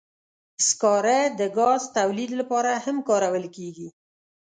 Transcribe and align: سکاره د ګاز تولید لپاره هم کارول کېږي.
سکاره 0.67 1.19
د 1.39 1.41
ګاز 1.57 1.81
تولید 1.97 2.31
لپاره 2.39 2.71
هم 2.85 2.97
کارول 3.09 3.45
کېږي. 3.55 3.89